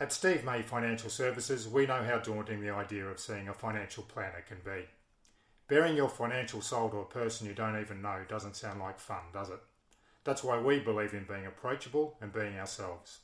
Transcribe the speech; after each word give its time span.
At 0.00 0.12
Steve 0.12 0.44
May 0.44 0.62
Financial 0.62 1.10
Services, 1.10 1.66
we 1.68 1.84
know 1.84 2.04
how 2.04 2.18
daunting 2.18 2.60
the 2.60 2.70
idea 2.70 3.04
of 3.06 3.18
seeing 3.18 3.48
a 3.48 3.52
financial 3.52 4.04
planner 4.04 4.44
can 4.46 4.58
be. 4.64 4.86
Bearing 5.66 5.96
your 5.96 6.08
financial 6.08 6.60
soul 6.60 6.88
to 6.90 6.98
a 6.98 7.04
person 7.04 7.48
you 7.48 7.52
don't 7.52 7.80
even 7.80 8.00
know 8.00 8.20
doesn't 8.28 8.54
sound 8.54 8.78
like 8.78 9.00
fun, 9.00 9.22
does 9.32 9.50
it? 9.50 9.58
That's 10.22 10.44
why 10.44 10.60
we 10.60 10.78
believe 10.78 11.14
in 11.14 11.24
being 11.24 11.46
approachable 11.46 12.16
and 12.20 12.32
being 12.32 12.56
ourselves. 12.60 13.18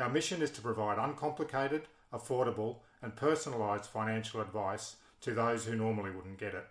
Our 0.00 0.08
mission 0.08 0.42
is 0.42 0.50
to 0.52 0.60
provide 0.60 0.98
uncomplicated, 0.98 1.82
affordable, 2.12 2.78
and 3.02 3.14
personalised 3.14 3.86
financial 3.86 4.40
advice 4.40 4.96
to 5.20 5.32
those 5.32 5.64
who 5.64 5.76
normally 5.76 6.10
wouldn't 6.10 6.38
get 6.40 6.54
it. 6.54 6.66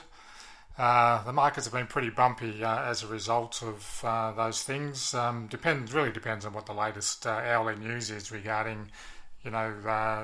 Uh, 0.78 1.22
the 1.24 1.32
markets 1.32 1.66
have 1.66 1.74
been 1.74 1.86
pretty 1.86 2.08
bumpy 2.08 2.64
uh, 2.64 2.82
as 2.82 3.02
a 3.02 3.06
result 3.06 3.62
of 3.62 4.00
uh, 4.04 4.32
those 4.32 4.62
things. 4.62 5.12
Um, 5.12 5.48
depends 5.48 5.92
really 5.92 6.12
depends 6.12 6.46
on 6.46 6.52
what 6.52 6.66
the 6.66 6.72
latest 6.72 7.26
uh, 7.26 7.30
hourly 7.30 7.76
news 7.76 8.10
is 8.10 8.32
regarding, 8.32 8.90
you 9.44 9.50
know, 9.50 9.74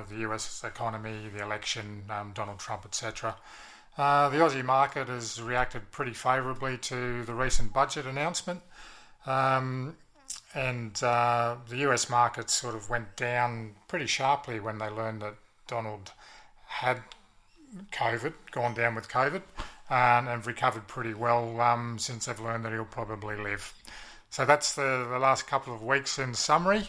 the 0.08 0.16
U.S. 0.20 0.62
economy, 0.64 1.28
the 1.36 1.42
election, 1.42 2.04
um, 2.08 2.32
Donald 2.34 2.60
Trump, 2.60 2.86
etc. 2.86 3.36
Uh, 3.98 4.28
the 4.28 4.36
Aussie 4.36 4.64
market 4.64 5.08
has 5.08 5.42
reacted 5.42 5.90
pretty 5.90 6.12
favourably 6.12 6.78
to 6.78 7.24
the 7.24 7.34
recent 7.34 7.72
budget 7.72 8.06
announcement, 8.06 8.60
um, 9.26 9.96
and 10.54 10.94
the 10.94 11.76
U.S. 11.78 12.08
market 12.08 12.48
sort 12.48 12.76
of 12.76 12.88
went 12.88 13.16
down 13.16 13.74
pretty 13.88 14.06
sharply 14.06 14.60
when 14.60 14.78
they 14.78 14.88
learned 14.88 15.22
that 15.22 15.34
Donald 15.66 16.12
had 16.66 17.02
COVID, 17.92 18.32
gone 18.52 18.74
down 18.74 18.94
with 18.94 19.08
COVID 19.08 19.42
and 19.90 20.28
have 20.28 20.46
recovered 20.46 20.86
pretty 20.86 21.14
well 21.14 21.60
um, 21.60 21.98
since 21.98 22.26
they've 22.26 22.40
learned 22.40 22.64
that 22.64 22.72
he'll 22.72 22.84
probably 22.84 23.36
live. 23.36 23.74
So 24.30 24.44
that's 24.44 24.74
the, 24.74 25.06
the 25.10 25.18
last 25.18 25.46
couple 25.46 25.74
of 25.74 25.82
weeks 25.82 26.18
in 26.18 26.34
summary 26.34 26.84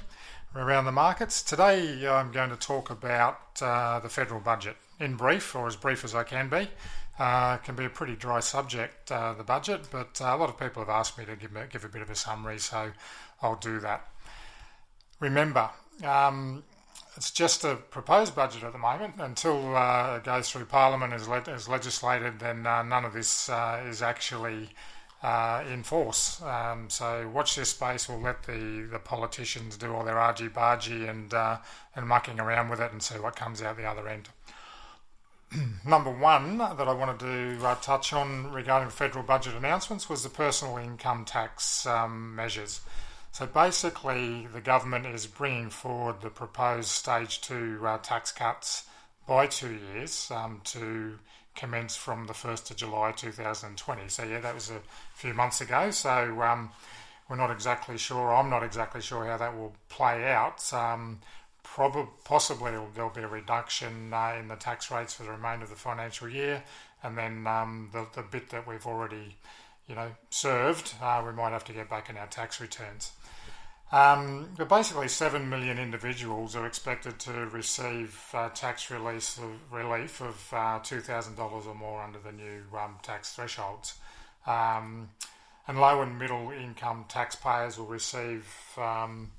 around 0.56 0.86
the 0.86 0.92
markets. 0.92 1.42
Today 1.42 2.08
I'm 2.08 2.32
going 2.32 2.50
to 2.50 2.56
talk 2.56 2.90
about 2.90 3.40
uh, 3.62 4.00
the 4.00 4.10
federal 4.10 4.42
budget 4.42 4.76
in 5.00 5.16
brief, 5.16 5.56
or 5.56 5.68
as 5.68 5.76
brief 5.76 6.04
as 6.04 6.14
I 6.14 6.24
can 6.24 6.50
be. 6.50 6.68
Uh, 7.20 7.58
can 7.58 7.76
be 7.76 7.84
a 7.84 7.90
pretty 7.90 8.16
dry 8.16 8.40
subject, 8.40 9.12
uh, 9.12 9.34
the 9.34 9.44
budget, 9.44 9.82
but 9.92 10.22
uh, 10.22 10.34
a 10.34 10.38
lot 10.38 10.48
of 10.48 10.58
people 10.58 10.82
have 10.82 10.90
asked 10.90 11.18
me 11.18 11.26
to 11.26 11.36
give, 11.36 11.52
give 11.70 11.84
a 11.84 11.90
bit 11.90 12.02
of 12.02 12.10
a 12.10 12.16
summary, 12.16 12.58
so 12.58 12.92
I'll 13.42 13.58
do 13.58 13.82
that. 13.82 14.08
Remember, 15.20 15.70
um, 16.06 16.64
it's 17.18 17.32
just 17.32 17.66
a 17.66 17.76
proposed 17.76 18.34
budget 18.34 18.64
at 18.64 18.72
the 18.72 18.80
moment. 18.80 19.16
Until 19.18 19.76
uh, 19.76 20.16
it 20.16 20.24
goes 20.24 20.50
through 20.50 20.64
Parliament 20.66 21.12
as, 21.12 21.28
le- 21.28 21.44
as 21.48 21.68
legislated, 21.68 22.40
then 22.40 22.66
uh, 22.66 22.84
none 22.84 23.04
of 23.04 23.12
this 23.12 23.50
uh, 23.50 23.84
is 23.86 24.02
actually 24.02 24.70
uh, 25.22 25.62
in 25.70 25.84
force. 25.84 26.42
Um, 26.42 26.90
so 26.90 27.30
watch 27.34 27.58
this 27.58 27.70
space. 27.70 28.08
We'll 28.08 28.22
let 28.22 28.44
the, 28.44 28.88
the 28.90 29.00
politicians 29.00 29.76
do 29.76 29.94
all 29.94 30.06
their 30.06 30.18
argy 30.18 30.48
bargy 30.48 31.10
and 31.10 31.34
uh, 31.34 31.58
and 31.94 32.08
mucking 32.08 32.40
around 32.40 32.70
with 32.70 32.80
it 32.80 32.94
and 32.94 33.04
see 33.04 33.20
what 33.20 33.36
comes 33.36 33.62
out 33.62 33.76
the 33.76 33.84
other 33.84 34.08
end. 34.08 34.30
Number 35.86 36.12
one 36.12 36.58
that 36.60 36.88
I 36.88 36.94
wanted 36.94 37.20
to 37.20 37.66
uh, 37.66 37.76
touch 37.76 38.14
on 38.14 38.52
regarding 38.52 38.90
federal 38.90 39.24
budget 39.24 39.56
announcements 39.56 40.10
was 40.10 40.24
the 40.24 40.30
personal 40.30 40.78
income 40.78 41.26
tax 41.26 41.86
um, 41.86 42.36
measures. 42.36 42.82
So 43.32 43.46
basically, 43.46 44.48
the 44.52 44.62
government 44.62 45.06
is 45.06 45.26
bringing 45.28 45.70
forward 45.70 46.22
the 46.22 46.30
proposed 46.30 46.90
stage 46.90 47.42
two 47.42 47.80
uh, 47.86 47.98
tax 48.00 48.32
cuts 48.32 48.86
by 49.28 49.48
two 49.48 49.80
years 49.94 50.32
um, 50.32 50.62
to 50.66 51.20
commence 51.56 51.96
from 51.96 52.28
the 52.28 52.34
1st 52.34 52.72
of 52.72 52.78
July 52.78 53.12
2020. 53.12 54.08
So, 54.08 54.24
yeah, 54.24 54.40
that 54.40 54.56
was 54.56 54.70
a 54.70 54.82
few 55.14 55.34
months 55.34 55.62
ago. 55.62 55.92
So, 55.92 56.42
um, 56.42 56.72
we're 57.30 57.36
not 57.36 57.52
exactly 57.52 57.98
sure, 57.98 58.34
I'm 58.34 58.50
not 58.50 58.64
exactly 58.64 59.02
sure 59.02 59.26
how 59.26 59.38
that 59.38 59.56
will 59.56 59.76
play 59.88 60.32
out. 60.32 60.74
Um, 60.74 61.20
probably, 61.64 62.08
possibly 62.24 62.72
there'll 62.94 63.10
be 63.10 63.22
a 63.22 63.28
reduction 63.28 64.14
uh, 64.14 64.36
in 64.40 64.48
the 64.48 64.56
tax 64.56 64.92
rates 64.92 65.14
for 65.14 65.24
the 65.24 65.32
remainder 65.32 65.64
of 65.64 65.70
the 65.70 65.76
financial 65.76 66.28
year, 66.30 66.64
and 67.04 67.18
then 67.18 67.48
um, 67.48 67.90
the, 67.94 68.06
the 68.16 68.22
bit 68.22 68.50
that 68.50 68.68
we've 68.68 68.86
already 68.86 69.36
you 69.88 69.96
know, 69.96 70.12
served, 70.30 70.94
uh, 71.02 71.22
we 71.26 71.32
might 71.32 71.52
have 71.52 71.66
to 71.66 71.74
get 71.74 71.90
back 71.90 72.10
in 72.10 72.18
our 72.18 72.28
tax 72.28 72.62
returns. 72.62 73.12
Um, 73.92 74.50
but 74.56 74.70
basically, 74.70 75.08
7 75.08 75.50
million 75.50 75.80
individuals 75.80 76.56
are 76.56 76.68
expected 76.68 77.18
to 77.20 77.32
receive 77.48 78.24
uh, 78.36 78.50
tax 78.50 78.92
release 78.92 79.40
of, 79.40 79.50
relief 79.74 80.22
of 80.22 80.54
uh, 80.54 80.80
$2,000 80.80 81.40
or 81.40 81.74
more 81.74 82.04
under 82.04 82.20
the 82.20 82.32
new 82.32 82.62
um, 82.78 82.98
tax 83.02 83.34
thresholds. 83.34 83.96
Um, 84.46 85.10
and 85.68 85.80
low 85.80 86.02
and 86.04 86.20
middle 86.20 86.52
income 86.52 87.06
taxpayers 87.10 87.80
will 87.80 87.88
receive 87.88 88.48
um, 88.78 89.32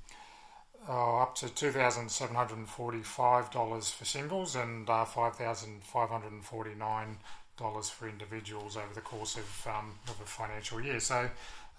oh, 0.87 1.17
up 1.17 1.35
to 1.35 1.47
$2,745 1.47 3.93
for 3.93 4.05
singles 4.05 4.55
and 4.55 4.89
uh, 4.89 5.05
$5,549 5.05 7.91
for 7.91 8.09
individuals 8.09 8.75
over 8.75 8.91
the 8.95 9.01
course 9.01 9.37
of, 9.37 9.67
um, 9.67 9.93
of 10.07 10.19
a 10.19 10.25
financial 10.25 10.81
year. 10.81 10.99
So 10.99 11.29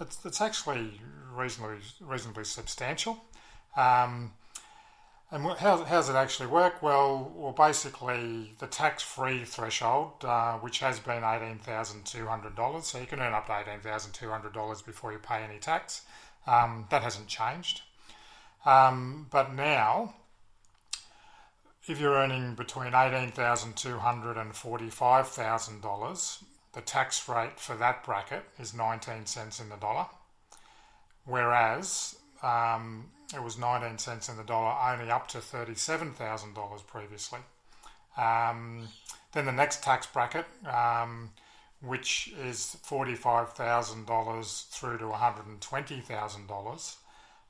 it's, 0.01 0.25
it's 0.25 0.41
actually 0.41 1.01
reasonably 1.35 1.79
reasonably 2.01 2.45
substantial. 2.45 3.25
Um, 3.77 4.33
and 5.31 5.45
how, 5.45 5.85
how 5.85 5.97
does 5.97 6.09
it 6.11 6.15
actually 6.15 6.49
work? 6.49 6.83
Well, 6.83 7.33
well, 7.35 7.53
basically 7.53 8.53
the 8.59 8.67
tax-free 8.67 9.45
threshold, 9.45 10.25
uh, 10.25 10.59
which 10.59 10.81
has 10.81 11.01
been 11.01 11.25
eighteen 11.25 11.59
thousand 11.59 12.05
two 12.05 12.27
hundred 12.27 12.55
dollars, 12.55 12.87
so 12.87 12.99
you 12.99 13.07
can 13.07 13.21
earn 13.21 13.33
up 13.33 13.47
to 13.47 13.59
eighteen 13.59 13.81
thousand 13.81 14.13
two 14.13 14.29
hundred 14.29 14.53
dollars 14.53 14.83
before 14.83 15.11
you 15.11 15.19
pay 15.19 15.43
any 15.43 15.59
tax. 15.59 16.03
Um, 16.47 16.87
that 16.91 17.03
hasn't 17.03 17.29
changed, 17.29 17.81
um, 18.65 19.27
but 19.31 19.55
now, 19.55 20.15
if 21.87 22.01
you're 22.01 22.15
earning 22.15 22.55
between 22.55 22.95
eighteen 22.95 23.33
thousand 23.33 23.77
two 23.77 23.99
hundred 23.99 24.37
and 24.37 24.55
forty-five 24.55 25.29
thousand 25.29 25.83
dollars, 25.83 26.45
the 26.73 26.81
tax 26.81 27.29
rate 27.29 27.61
for 27.61 27.77
that 27.77 28.05
bracket 28.05 28.45
is 28.59 28.73
19 28.73 29.27
cents 29.27 29.61
in 29.61 29.69
the 29.69 29.77
dollar, 29.77 30.07
whereas 31.25 32.17
um, 32.43 33.11
it 33.35 33.43
was 33.43 33.59
19 33.59 33.99
cents 33.99 34.29
in 34.29 34.37
the 34.37 34.43
dollar 34.43 34.75
only 34.93 35.11
up 35.11 35.29
to 35.29 35.39
$37,000 35.39 36.87
previously. 36.87 37.41
Um, 38.17 38.89
then 39.33 39.47
the 39.47 39.53
next 39.53 39.83
tax 39.83 40.07
bracket, 40.07 40.47
um, 40.67 41.31
which 41.83 42.33
is 42.43 42.77
$45,000 42.87 44.69
through 44.69 44.99
to 44.99 45.05
$120,000, 45.05 46.97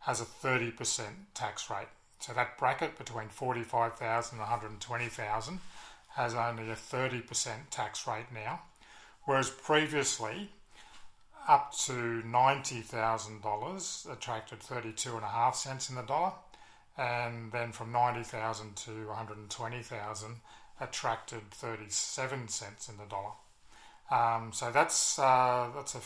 has 0.03 0.21
a 0.21 0.25
30% 0.25 1.03
tax 1.35 1.71
rate. 1.71 1.89
So 2.21 2.33
that 2.33 2.59
bracket 2.59 2.97
between 2.99 3.29
45,000 3.29 4.39
and 4.39 4.41
120,000 4.41 5.61
has 6.17 6.35
only 6.35 6.71
a 6.71 6.75
30% 6.75 7.25
tax 7.71 8.07
rate 8.07 8.27
now 8.33 8.61
whereas 9.25 9.51
previously 9.51 10.51
up 11.49 11.73
to 11.77 12.23
$90,000 12.25 14.13
attracted 14.13 14.61
32.5 14.61 15.55
cents 15.55 15.91
in 15.91 15.97
the 15.97 16.03
dollar 16.03 16.33
and 16.97 17.51
then 17.53 17.73
from 17.73 17.91
90,000 17.91 18.77
to 18.77 19.07
120,000 19.09 20.37
attracted 20.81 21.51
37 21.51 22.49
cents 22.49 22.89
in 22.89 22.97
the 22.97 23.05
dollar. 23.05 23.33
Um, 24.11 24.53
so 24.53 24.71
that's 24.71 25.19
uh, 25.19 25.71
that's 25.75 25.95
a 25.95 26.01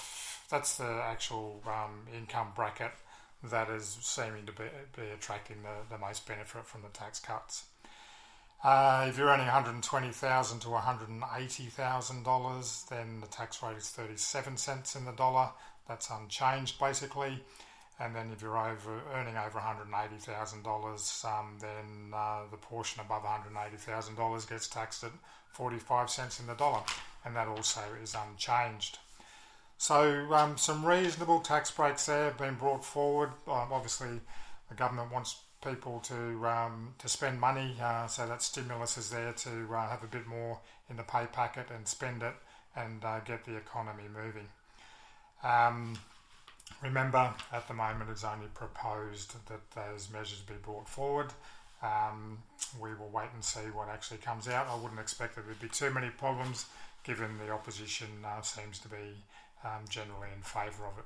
that's 0.49 0.77
the 0.77 0.85
actual 0.85 1.61
um, 1.67 2.07
income 2.15 2.53
bracket 2.55 2.93
that 3.51 3.71
is 3.71 3.97
seeming 4.01 4.45
to 4.47 4.53
be, 4.53 4.65
be 4.97 5.09
attracting 5.15 5.59
the, 5.63 5.95
the 5.95 5.99
most 5.99 6.27
benefit 6.27 6.67
from 6.67 6.83
the 6.83 6.89
tax 6.89 7.21
cuts. 7.21 7.67
Uh, 8.65 9.05
if 9.09 9.17
you're 9.19 9.29
earning 9.29 9.47
$120,000 9.47 10.61
to 10.61 10.69
$180,000, 10.69 12.89
then 12.89 13.21
the 13.21 13.27
tax 13.27 13.63
rate 13.63 13.77
is 13.77 13.91
37 13.91 14.57
cents 14.57 14.97
in 14.97 15.05
the 15.05 15.13
dollar. 15.13 15.51
That's 15.87 16.09
unchanged 16.11 16.81
basically. 16.81 17.45
And 17.99 18.15
then 18.15 18.31
if 18.33 18.43
you're 18.43 18.59
over 18.59 19.01
earning 19.15 19.37
over 19.37 19.59
$180,000, 19.59 21.25
um, 21.25 21.57
then 21.61 22.13
uh, 22.15 22.43
the 22.51 22.59
portion 22.59 23.01
above 23.01 23.23
$180,000 23.23 24.49
gets 24.49 24.69
taxed 24.69 25.03
at 25.05 25.13
45 25.53 26.11
cents 26.11 26.39
in 26.39 26.47
the 26.47 26.53
dollar, 26.55 26.83
and 27.25 27.35
that 27.35 27.49
also 27.49 27.81
is 28.03 28.15
unchanged. 28.15 28.99
So 29.79 30.33
um, 30.33 30.57
some 30.57 30.85
reasonable 30.85 31.41
tax 31.41 31.71
breaks 31.71 32.07
there 32.07 32.25
have 32.25 32.39
been 32.39 32.55
brought 32.55 32.85
forward. 32.85 33.31
Um, 33.47 33.69
obviously, 33.71 34.21
the 34.69 34.75
government 34.75 35.13
wants 35.13 35.37
people 35.65 36.01
to 36.01 36.47
um, 36.47 36.95
to 36.99 37.09
spend 37.09 37.41
money, 37.41 37.77
uh, 37.83 38.07
so 38.07 38.27
that 38.27 38.43
stimulus 38.43 38.97
is 38.97 39.11
there 39.11 39.33
to 39.33 39.75
uh, 39.75 39.89
have 39.89 40.03
a 40.03 40.07
bit 40.07 40.27
more 40.27 40.59
in 40.89 40.97
the 40.97 41.03
pay 41.03 41.27
packet 41.33 41.67
and 41.75 41.87
spend 41.87 42.23
it 42.23 42.35
and 42.75 43.05
uh, 43.05 43.21
get 43.21 43.45
the 43.45 43.57
economy 43.57 44.05
moving. 44.15 44.49
Um, 45.43 45.99
remember, 46.83 47.33
at 47.53 47.69
the 47.69 47.75
moment, 47.75 48.11
it's 48.11 48.25
only 48.25 48.49
proposed 48.55 49.35
that 49.49 49.71
those 49.73 50.11
measures 50.11 50.41
be 50.41 50.55
brought 50.63 50.89
forward. 50.89 51.33
Um, 51.83 52.39
we 52.81 52.91
will 52.95 53.11
wait 53.13 53.29
and 53.35 53.45
see 53.45 53.61
what 53.73 53.89
actually 53.89 54.19
comes 54.19 54.49
out. 54.49 54.67
I 54.69 54.77
wouldn't 54.77 55.01
expect 55.01 55.35
that 55.35 55.43
there 55.43 55.51
would 55.51 55.61
be 55.61 55.69
too 55.69 55.91
many 55.91 56.09
problems, 56.09 56.67
given 57.05 57.39
the 57.39 57.53
opposition 57.53 58.09
uh, 58.25 58.41
seems 58.41 58.79
to 58.81 58.89
be 58.89 59.15
um, 59.67 59.85
generally 59.89 60.29
in 60.35 60.43
favour 60.43 60.87
of 60.87 60.99
it. 60.99 61.05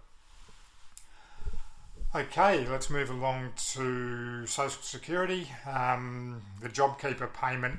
Okay, 2.13 2.67
let's 2.67 2.91
move 2.91 3.09
along 3.09 3.53
to 3.73 4.45
Social 4.47 4.83
Security. 4.83 5.47
Um, 5.65 6.43
the 6.61 6.69
JobKeeper 6.69 7.33
payment 7.33 7.79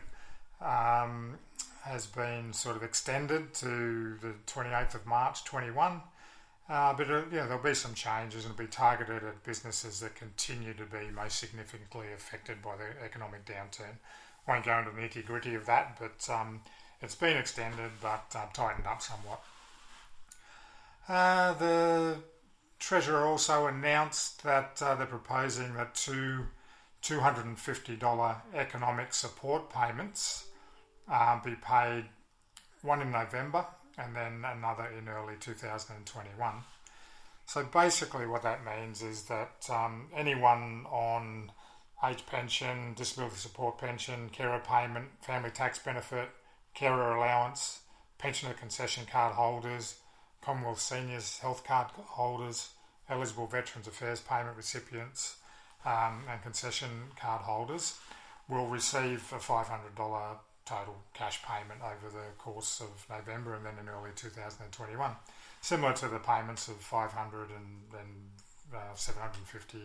um, 0.61 1.37
has 1.83 2.05
been 2.05 2.53
sort 2.53 2.77
of 2.77 2.83
extended 2.83 3.53
to 3.55 4.17
the 4.21 4.33
28th 4.47 4.95
of 4.95 5.05
March 5.05 5.43
21. 5.43 6.01
Uh, 6.69 6.93
but 6.93 7.09
uh, 7.09 7.23
yeah, 7.33 7.45
there'll 7.45 7.61
be 7.61 7.73
some 7.73 7.93
changes 7.93 8.45
and 8.45 8.53
it'll 8.53 8.63
be 8.63 8.71
targeted 8.71 9.21
at 9.23 9.43
businesses 9.43 9.99
that 9.99 10.15
continue 10.15 10.73
to 10.73 10.85
be 10.85 11.11
most 11.13 11.37
significantly 11.37 12.07
affected 12.15 12.61
by 12.61 12.77
the 12.77 13.03
economic 13.03 13.43
downturn. 13.43 13.97
Won't 14.47 14.63
go 14.63 14.79
into 14.79 14.91
the 14.91 15.01
nitty 15.01 15.25
gritty 15.25 15.55
of 15.55 15.65
that, 15.65 15.99
but 15.99 16.33
um, 16.33 16.61
it's 17.01 17.15
been 17.15 17.35
extended 17.35 17.91
but 18.01 18.33
uh, 18.33 18.45
tightened 18.53 18.87
up 18.87 19.01
somewhat. 19.01 19.41
Uh, 21.11 21.51
the 21.55 22.17
Treasurer 22.79 23.25
also 23.25 23.67
announced 23.67 24.43
that 24.43 24.81
uh, 24.81 24.95
they're 24.95 25.05
proposing 25.05 25.73
that 25.73 25.93
two 25.93 26.45
$250 27.03 28.35
economic 28.55 29.13
support 29.13 29.69
payments 29.69 30.45
uh, 31.11 31.37
be 31.43 31.55
paid, 31.55 32.05
one 32.81 33.01
in 33.01 33.11
November 33.11 33.65
and 33.97 34.15
then 34.15 34.45
another 34.45 34.87
in 34.97 35.09
early 35.09 35.33
2021. 35.37 36.53
So 37.45 37.65
basically, 37.65 38.25
what 38.25 38.43
that 38.43 38.61
means 38.63 39.01
is 39.01 39.23
that 39.23 39.67
um, 39.69 40.07
anyone 40.15 40.85
on 40.89 41.51
age 42.07 42.25
pension, 42.25 42.93
disability 42.95 43.35
support 43.35 43.79
pension, 43.79 44.29
carer 44.29 44.61
payment, 44.65 45.09
family 45.19 45.49
tax 45.49 45.77
benefit, 45.77 46.29
carer 46.73 47.17
allowance, 47.17 47.81
pensioner 48.17 48.53
concession 48.53 49.03
card 49.11 49.33
holders, 49.33 49.95
Commonwealth 50.41 50.81
Seniors 50.81 51.39
Health 51.39 51.63
Card 51.63 51.87
holders, 51.95 52.69
eligible 53.09 53.47
Veterans 53.47 53.87
Affairs 53.87 54.21
payment 54.21 54.57
recipients, 54.57 55.37
um, 55.85 56.23
and 56.29 56.41
concession 56.41 56.89
card 57.19 57.41
holders 57.41 57.97
will 58.49 58.67
receive 58.67 59.23
a 59.31 59.39
$500 59.39 59.65
total 60.65 60.95
cash 61.13 61.41
payment 61.43 61.81
over 61.81 62.11
the 62.11 62.25
course 62.37 62.81
of 62.81 63.05
November 63.09 63.55
and 63.55 63.65
then 63.65 63.73
in 63.79 63.89
early 63.89 64.11
2021. 64.15 65.11
Similar 65.61 65.93
to 65.93 66.07
the 66.07 66.19
payments 66.19 66.67
of 66.67 66.75
500 66.75 67.49
and, 67.49 67.99
and 67.99 68.31
uh, 68.73 68.95
750, 68.95 69.77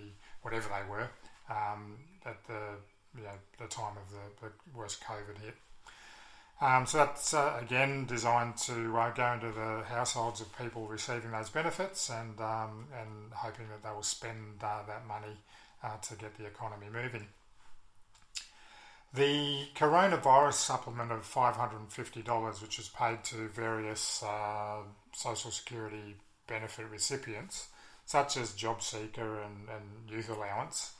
whatever 0.42 0.68
they 0.68 0.90
were, 0.90 1.08
um, 1.50 1.96
at 2.24 2.42
the 2.44 2.78
you 3.16 3.22
know, 3.22 3.30
the 3.58 3.66
time 3.66 3.96
of 3.96 4.10
the, 4.10 4.46
the 4.46 4.52
worst 4.74 5.02
COVID 5.02 5.38
hit. 5.42 5.54
Um, 6.58 6.86
so 6.86 6.98
that's 6.98 7.34
uh, 7.34 7.58
again 7.60 8.06
designed 8.06 8.56
to 8.58 8.96
uh, 8.96 9.10
go 9.10 9.32
into 9.34 9.52
the 9.52 9.82
households 9.86 10.40
of 10.40 10.56
people 10.56 10.86
receiving 10.86 11.30
those 11.30 11.50
benefits 11.50 12.08
and 12.08 12.40
um, 12.40 12.86
and 12.98 13.32
hoping 13.34 13.68
that 13.68 13.82
they 13.82 13.94
will 13.94 14.02
spend 14.02 14.62
uh, 14.62 14.82
that 14.86 15.06
money 15.06 15.36
uh, 15.84 15.98
to 15.98 16.14
get 16.14 16.36
the 16.38 16.46
economy 16.46 16.86
moving. 16.90 17.26
The 19.12 19.68
coronavirus 19.74 20.54
supplement 20.54 21.10
of 21.12 21.22
$550, 21.22 22.62
which 22.62 22.78
is 22.78 22.88
paid 22.88 23.24
to 23.24 23.48
various 23.48 24.22
uh, 24.22 24.80
social 25.12 25.50
security 25.50 26.16
benefit 26.46 26.86
recipients, 26.90 27.68
such 28.04 28.36
as 28.36 28.52
JobSeeker 28.52 29.44
and, 29.44 29.68
and 29.70 30.10
Youth 30.10 30.28
Allowance, 30.28 30.92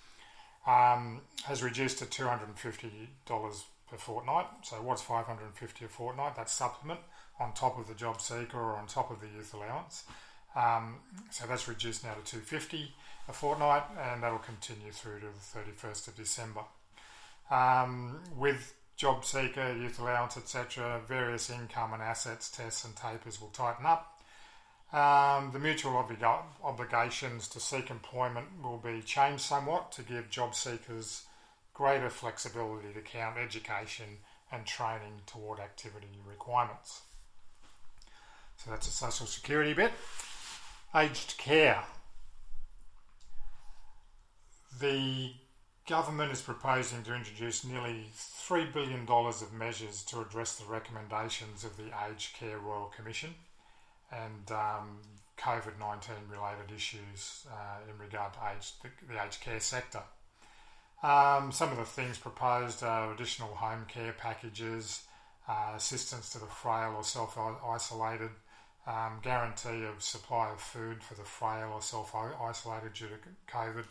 um, 0.66 1.20
has 1.44 1.62
reduced 1.62 1.98
to 1.98 2.06
$250 2.06 3.64
per 3.90 3.96
fortnight. 3.96 4.46
So 4.62 4.76
what's 4.76 5.02
550 5.02 5.84
a 5.84 5.88
fortnight? 5.88 6.36
That's 6.36 6.52
supplement 6.52 7.00
on 7.38 7.52
top 7.52 7.78
of 7.78 7.86
the 7.86 7.94
job 7.94 8.20
seeker 8.20 8.58
or 8.58 8.76
on 8.76 8.86
top 8.86 9.10
of 9.10 9.20
the 9.20 9.28
youth 9.28 9.54
allowance. 9.54 10.04
Um, 10.54 10.96
so 11.30 11.46
that's 11.46 11.68
reduced 11.68 12.02
now 12.04 12.14
to 12.14 12.24
250 12.24 12.90
a 13.28 13.32
fortnight, 13.32 13.82
and 14.00 14.22
that'll 14.22 14.38
continue 14.38 14.90
through 14.90 15.20
to 15.20 15.26
the 15.26 15.60
31st 15.60 16.08
of 16.08 16.16
December. 16.16 16.60
Um, 17.50 18.20
with 18.36 18.74
job 18.96 19.24
seeker, 19.24 19.74
youth 19.74 19.98
allowance, 19.98 20.36
etc., 20.36 21.00
various 21.06 21.50
income 21.50 21.92
and 21.92 22.02
assets 22.02 22.50
tests 22.50 22.84
and 22.84 22.96
tapers 22.96 23.40
will 23.40 23.48
tighten 23.48 23.84
up. 23.84 24.12
Um, 24.92 25.50
the 25.52 25.58
mutual 25.58 25.92
oblig- 25.92 26.42
obligations 26.62 27.48
to 27.48 27.60
seek 27.60 27.90
employment 27.90 28.46
will 28.62 28.78
be 28.78 29.02
changed 29.02 29.42
somewhat 29.42 29.92
to 29.92 30.02
give 30.02 30.30
job 30.30 30.54
seekers 30.54 31.26
greater 31.76 32.08
flexibility 32.08 32.90
to 32.94 33.00
count 33.02 33.36
education 33.36 34.06
and 34.50 34.64
training 34.64 35.20
toward 35.26 35.60
activity 35.60 36.08
requirements. 36.26 37.02
So 38.56 38.70
that's 38.70 38.88
a 38.88 38.90
social 38.90 39.26
security 39.26 39.74
bit. 39.74 39.92
Aged 40.94 41.36
care. 41.36 41.84
The 44.80 45.32
government 45.86 46.32
is 46.32 46.40
proposing 46.40 47.02
to 47.02 47.14
introduce 47.14 47.62
nearly 47.62 48.06
$3 48.16 48.72
billion 48.72 49.06
of 49.06 49.52
measures 49.52 50.02
to 50.04 50.22
address 50.22 50.56
the 50.56 50.64
recommendations 50.64 51.62
of 51.62 51.76
the 51.76 51.90
Aged 52.08 52.36
Care 52.36 52.58
Royal 52.58 52.90
Commission 52.96 53.34
and 54.10 54.50
um, 54.50 54.98
COVID 55.38 55.78
19 55.78 56.14
related 56.30 56.74
issues 56.74 57.46
uh, 57.50 57.90
in 57.90 57.98
regard 57.98 58.32
to 58.32 58.38
age, 58.56 58.72
the, 58.82 58.88
the 59.12 59.22
aged 59.22 59.42
care 59.42 59.60
sector. 59.60 60.02
Um, 61.06 61.52
some 61.52 61.70
of 61.70 61.78
the 61.78 61.84
things 61.84 62.18
proposed 62.18 62.82
are 62.82 63.14
additional 63.14 63.54
home 63.54 63.84
care 63.86 64.12
packages, 64.12 65.04
uh, 65.48 65.74
assistance 65.76 66.30
to 66.30 66.40
the 66.40 66.46
frail 66.46 66.94
or 66.96 67.04
self 67.04 67.38
isolated, 67.64 68.30
um, 68.88 69.20
guarantee 69.22 69.84
of 69.84 70.02
supply 70.02 70.50
of 70.50 70.60
food 70.60 71.04
for 71.04 71.14
the 71.14 71.22
frail 71.22 71.70
or 71.74 71.80
self 71.80 72.12
isolated 72.12 72.92
due 72.94 73.06
to 73.06 73.54
COVID, 73.56 73.84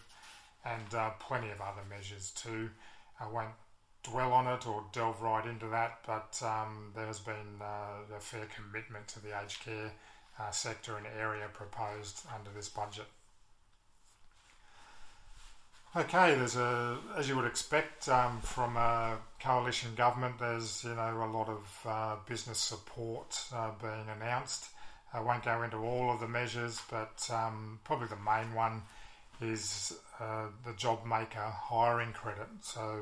and 0.66 0.94
uh, 0.94 1.12
plenty 1.12 1.52
of 1.52 1.62
other 1.62 1.84
measures 1.90 2.32
too. 2.32 2.70
I 3.18 3.30
won't 3.30 3.56
dwell 4.04 4.34
on 4.34 4.48
it 4.48 4.68
or 4.68 4.84
delve 4.92 5.22
right 5.22 5.48
into 5.48 5.68
that, 5.68 6.00
but 6.06 6.38
um, 6.44 6.92
there 6.98 7.08
has 7.08 7.20
been 7.20 7.62
uh, 7.62 8.14
a 8.14 8.20
fair 8.20 8.46
commitment 8.54 9.08
to 9.08 9.24
the 9.24 9.30
aged 9.42 9.64
care 9.64 9.94
uh, 10.38 10.52
sector 10.52 10.98
and 10.98 11.08
area 11.18 11.48
proposed 11.54 12.26
under 12.36 12.52
this 12.52 12.68
budget. 12.68 13.08
Okay, 15.98 16.36
there's 16.36 16.58
a, 16.58 16.98
as 17.16 17.30
you 17.30 17.38
would 17.38 17.46
expect 17.46 18.10
um, 18.10 18.42
from 18.42 18.76
a 18.76 19.18
coalition 19.40 19.96
government, 19.96 20.38
there's 20.38 20.84
you 20.84 20.94
know 20.94 21.24
a 21.24 21.32
lot 21.32 21.48
of 21.48 21.82
uh, 21.86 22.16
business 22.28 22.60
support 22.60 23.40
uh, 23.54 23.72
being 23.82 24.06
announced. 24.14 24.66
I 25.14 25.22
won't 25.22 25.46
go 25.46 25.64
into 25.64 25.78
all 25.78 26.12
of 26.12 26.20
the 26.20 26.28
measures, 26.28 26.82
but 26.92 27.26
um, 27.32 27.80
probably 27.86 28.08
the 28.08 28.18
main 28.18 28.54
one 28.54 28.82
is 29.42 29.98
uh, 30.20 30.48
the 30.66 30.74
job 30.74 31.06
maker 31.06 31.40
hiring 31.40 32.12
credit. 32.12 32.50
So 32.60 33.00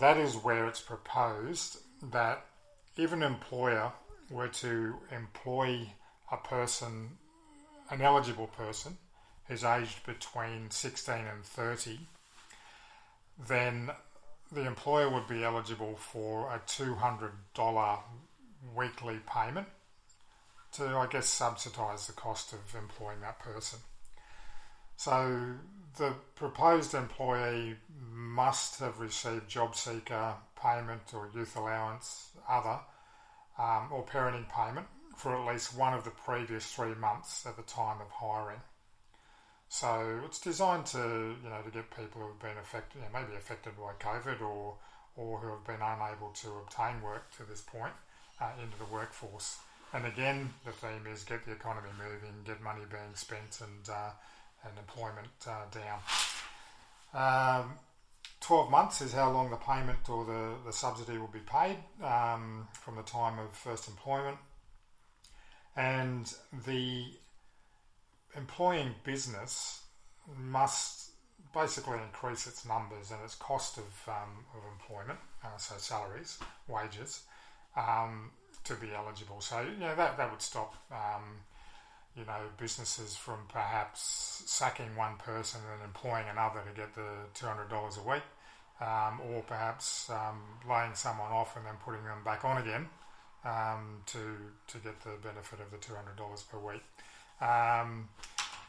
that 0.00 0.16
is 0.16 0.34
where 0.34 0.66
it's 0.66 0.80
proposed 0.80 1.78
that 2.10 2.44
if 2.96 3.12
an 3.12 3.22
employer 3.22 3.92
were 4.30 4.48
to 4.48 4.96
employ 5.12 5.92
a 6.32 6.38
person, 6.38 7.10
an 7.90 8.02
eligible 8.02 8.48
person, 8.48 8.98
who's 9.48 9.64
aged 9.64 10.04
between 10.06 10.70
16 10.70 11.14
and 11.14 11.44
30, 11.44 12.00
then 13.48 13.90
the 14.52 14.66
employer 14.66 15.10
would 15.10 15.26
be 15.26 15.44
eligible 15.44 15.96
for 15.96 16.52
a 16.52 16.58
$200 16.66 17.98
weekly 18.74 19.20
payment 19.26 19.66
to, 20.72 20.84
I 20.84 21.06
guess, 21.06 21.26
subsidise 21.26 22.06
the 22.06 22.12
cost 22.12 22.52
of 22.52 22.58
employing 22.76 23.20
that 23.20 23.38
person. 23.38 23.78
So 24.96 25.54
the 25.96 26.14
proposed 26.34 26.94
employee 26.94 27.76
must 28.12 28.80
have 28.80 29.00
received 29.00 29.48
job 29.48 29.76
seeker 29.76 30.34
payment 30.60 31.12
or 31.12 31.30
youth 31.34 31.56
allowance, 31.56 32.30
other, 32.48 32.78
um, 33.58 33.88
or 33.92 34.04
parenting 34.04 34.48
payment 34.50 34.86
for 35.16 35.36
at 35.36 35.52
least 35.52 35.76
one 35.76 35.94
of 35.94 36.04
the 36.04 36.10
previous 36.10 36.66
three 36.72 36.94
months 36.94 37.46
at 37.46 37.56
the 37.56 37.62
time 37.62 38.00
of 38.00 38.10
hiring. 38.10 38.60
So 39.68 40.20
it's 40.24 40.40
designed 40.40 40.86
to 40.86 40.98
you 41.42 41.48
know 41.48 41.60
to 41.64 41.70
get 41.70 41.90
people 41.90 42.22
who 42.22 42.28
have 42.28 42.40
been 42.40 42.58
affected, 42.60 42.98
you 42.98 43.02
know, 43.02 43.20
maybe 43.20 43.36
affected 43.36 43.72
by 43.76 43.92
COVID 43.98 44.40
or 44.40 44.76
or 45.16 45.38
who 45.38 45.48
have 45.48 45.64
been 45.64 45.82
unable 45.82 46.30
to 46.42 46.48
obtain 46.62 47.00
work 47.02 47.30
to 47.36 47.44
this 47.44 47.60
point 47.60 47.92
uh, 48.40 48.50
into 48.62 48.78
the 48.78 48.92
workforce. 48.92 49.58
And 49.92 50.06
again, 50.06 50.52
the 50.64 50.72
theme 50.72 51.06
is 51.12 51.22
get 51.22 51.44
the 51.46 51.52
economy 51.52 51.90
moving, 51.96 52.34
get 52.44 52.60
money 52.60 52.82
being 52.90 53.14
spent, 53.14 53.60
and 53.60 53.88
uh, 53.88 54.10
and 54.64 54.78
employment 54.78 55.28
uh, 55.46 55.66
down. 55.70 56.00
Um, 57.14 57.78
12 58.40 58.70
months 58.70 59.00
is 59.00 59.12
how 59.12 59.30
long 59.30 59.50
the 59.50 59.56
payment 59.56 60.08
or 60.08 60.24
the, 60.24 60.54
the 60.66 60.72
subsidy 60.72 61.16
will 61.16 61.28
be 61.28 61.40
paid 61.40 61.76
um, 62.02 62.68
from 62.72 62.96
the 62.96 63.02
time 63.02 63.38
of 63.38 63.50
first 63.56 63.88
employment. 63.88 64.36
And 65.76 66.32
the 66.66 67.06
employing 68.36 68.94
business 69.04 69.82
must 70.38 71.10
basically 71.54 71.98
increase 71.98 72.46
its 72.46 72.66
numbers 72.66 73.10
and 73.10 73.20
its 73.22 73.34
cost 73.36 73.78
of, 73.78 74.08
um, 74.08 74.44
of 74.56 74.62
employment, 74.72 75.18
uh, 75.44 75.56
so 75.56 75.74
salaries, 75.78 76.38
wages, 76.68 77.22
um, 77.76 78.30
to 78.64 78.74
be 78.74 78.88
eligible. 78.94 79.40
So, 79.40 79.60
you 79.60 79.78
know, 79.78 79.94
that, 79.94 80.16
that 80.16 80.30
would 80.30 80.42
stop, 80.42 80.74
um, 80.90 81.22
you 82.16 82.24
know, 82.24 82.40
businesses 82.58 83.16
from 83.16 83.38
perhaps 83.48 84.42
sacking 84.46 84.96
one 84.96 85.16
person 85.16 85.60
and 85.72 85.82
employing 85.84 86.26
another 86.28 86.60
to 86.68 86.74
get 86.74 86.94
the 86.94 87.08
$200 87.34 87.98
a 87.98 88.08
week, 88.08 88.22
um, 88.80 89.20
or 89.30 89.42
perhaps 89.42 90.10
um, 90.10 90.42
laying 90.68 90.94
someone 90.94 91.30
off 91.30 91.56
and 91.56 91.64
then 91.64 91.74
putting 91.84 92.04
them 92.04 92.24
back 92.24 92.44
on 92.44 92.58
again 92.58 92.88
um, 93.44 94.02
to, 94.06 94.18
to 94.66 94.78
get 94.78 95.00
the 95.02 95.10
benefit 95.22 95.60
of 95.60 95.70
the 95.70 95.76
$200 95.76 96.48
per 96.48 96.58
week. 96.58 96.82
Um, 97.40 98.08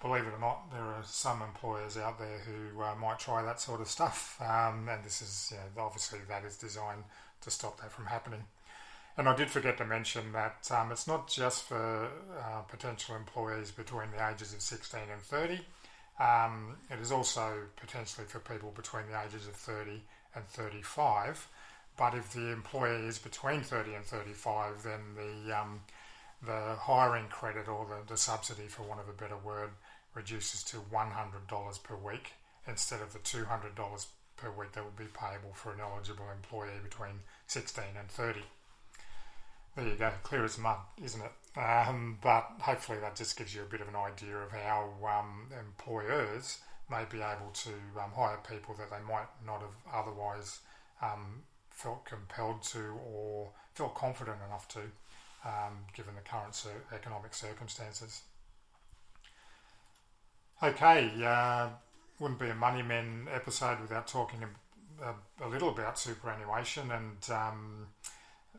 believe 0.02 0.24
it 0.26 0.34
or 0.34 0.40
not, 0.40 0.72
there 0.72 0.82
are 0.82 1.04
some 1.04 1.42
employers 1.42 1.98
out 1.98 2.20
there 2.20 2.40
who 2.40 2.82
uh, 2.82 2.96
might 2.96 3.20
try 3.20 3.42
that 3.44 3.60
sort 3.60 3.82
of 3.82 3.88
stuff, 3.88 4.40
um, 4.42 4.88
and 4.90 5.04
this 5.04 5.22
is 5.22 5.54
obviously 5.78 6.20
that 6.28 6.44
is 6.44 6.58
designed 6.58 7.04
to 7.42 7.52
stop 7.52 7.80
that 7.82 7.92
from 7.92 8.06
happening. 8.06 8.44
And 9.18 9.30
I 9.30 9.36
did 9.36 9.50
forget 9.50 9.78
to 9.78 9.86
mention 9.86 10.34
that 10.34 10.70
um, 10.72 10.92
it's 10.92 11.08
not 11.08 11.30
just 11.30 11.64
for 11.64 12.10
uh, 12.38 12.62
potential 12.68 13.16
employees 13.16 13.72
between 13.72 14.12
the 14.12 14.30
ages 14.30 14.54
of 14.54 14.62
16 14.62 15.00
and 15.12 15.22
30. 15.22 15.62
Um, 16.20 16.78
it 16.92 17.00
is 17.00 17.12
also 17.12 17.54
potentially 17.78 18.28
for 18.28 18.40
people 18.40 18.72
between 18.76 19.04
the 19.10 19.22
ages 19.26 19.48
of 19.48 19.54
30 19.56 20.02
and 20.36 20.46
35. 20.46 21.48
But 21.98 22.14
if 22.14 22.34
the 22.34 22.52
employee 22.52 23.06
is 23.06 23.18
between 23.18 23.62
30 23.62 23.94
and 23.94 24.04
35, 24.06 24.84
then 24.84 25.00
the 25.16 25.58
um, 25.58 25.80
the 26.46 26.76
hiring 26.80 27.28
credit 27.28 27.68
or 27.68 27.86
the, 27.86 28.14
the 28.14 28.18
subsidy, 28.18 28.68
for 28.68 28.84
want 28.84 29.02
of 29.02 29.10
a 29.10 29.14
better 29.14 29.38
word, 29.38 29.72
reduces 30.14 30.64
to 30.64 30.78
$100 30.78 31.84
per 31.84 31.96
week 31.96 32.34
instead 32.68 33.02
of 33.02 33.14
the 33.14 33.20
$200 33.20 34.06
per 34.38 34.52
week 34.52 34.72
that 34.74 34.84
would 34.84 34.98
be 34.98 35.06
payable 35.06 35.54
for 35.54 35.74
an 35.74 35.80
eligible 35.80 36.26
employee 36.34 36.80
between 36.84 37.22
16 37.48 37.84
and 37.98 38.10
30. 38.10 38.42
There 39.76 39.88
you 39.88 39.96
go, 39.96 40.12
clear 40.24 40.46
as 40.46 40.58
mud, 40.58 40.78
isn't 41.04 41.22
it? 41.22 41.60
Um, 41.60 42.18
but 42.22 42.48
hopefully 42.60 43.00
that 43.00 43.16
just 43.16 43.38
gives 43.38 43.54
you 43.54 43.62
a 43.62 43.66
bit 43.66 43.82
of 43.82 43.90
an 43.90 43.96
idea 43.96 44.38
of 44.38 44.52
how 44.52 44.90
um, 45.04 45.48
employers 45.58 46.60
may 46.90 47.04
be 47.10 47.18
able 47.18 47.52
to 47.54 47.72
um, 48.02 48.12
hire 48.16 48.40
people 48.50 48.76
that 48.76 48.90
they 48.90 49.04
might 49.08 49.28
not 49.46 49.62
have 49.62 49.76
otherwise 49.94 50.60
um, 51.02 51.44
felt 51.72 52.06
compelled 52.06 52.62
to 52.64 52.98
or 53.06 53.50
felt 53.74 53.96
confident 53.96 54.38
enough 54.48 54.68
to 54.70 54.80
um, 55.46 55.86
given 55.94 56.16
the 56.16 56.22
current 56.22 56.62
economic 56.94 57.34
circumstances. 57.34 58.22
Okay, 60.64 61.12
uh, 61.24 61.70
wouldn't 62.20 62.40
be 62.40 62.50
a 62.50 62.56
Money 62.56 62.82
Men 62.82 63.28
episode 63.34 63.80
without 63.82 64.08
talking 64.08 64.40
a, 64.44 65.06
a, 65.06 65.48
a 65.48 65.50
little 65.50 65.70
about 65.70 66.00
superannuation. 66.00 66.92
And 66.92 67.30
um, 67.30 67.88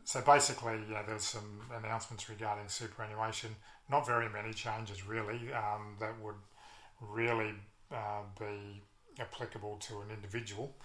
so 0.03 0.21
basically, 0.21 0.79
yeah, 0.89 1.03
there's 1.05 1.23
some 1.23 1.61
announcements 1.75 2.29
regarding 2.29 2.67
superannuation. 2.67 3.55
Not 3.89 4.05
very 4.05 4.29
many 4.29 4.53
changes, 4.53 5.07
really, 5.07 5.51
um, 5.53 5.95
that 5.99 6.13
would 6.21 6.35
really 7.01 7.53
uh, 7.91 8.23
be 8.39 8.81
applicable 9.19 9.77
to 9.77 10.01
an 10.01 10.11
individual 10.13 10.75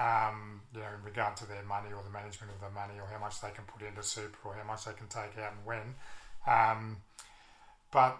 um, 0.00 0.62
you 0.74 0.80
know, 0.80 0.86
in 0.98 1.04
regard 1.04 1.36
to 1.36 1.46
their 1.46 1.62
money 1.62 1.92
or 1.94 2.02
the 2.02 2.10
management 2.10 2.50
of 2.52 2.60
their 2.60 2.70
money 2.70 2.98
or 2.98 3.06
how 3.06 3.20
much 3.20 3.40
they 3.40 3.50
can 3.50 3.64
put 3.64 3.86
into 3.86 4.02
super 4.02 4.48
or 4.48 4.54
how 4.54 4.66
much 4.66 4.86
they 4.86 4.92
can 4.92 5.06
take 5.08 5.36
out 5.38 5.52
and 5.52 5.66
when. 5.66 5.94
Um, 6.48 6.96
but 7.92 8.18